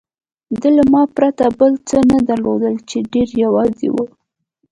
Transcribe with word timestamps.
ده 0.59 0.67
له 0.77 0.83
ما 0.93 1.03
پرته 1.15 1.45
بل 1.59 1.71
څه 1.89 1.97
نه 2.11 2.17
درلودل، 2.27 2.75
چې 2.89 2.97
ډېر 3.11 3.27
یوازې 3.43 3.87
و. 3.91 3.95